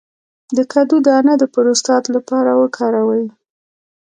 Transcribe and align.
د 0.55 0.59
کدو 0.73 0.95
دانه 1.07 1.33
د 1.41 1.43
پروستات 1.53 2.03
لپاره 2.15 2.51
وکاروئ 2.61 3.25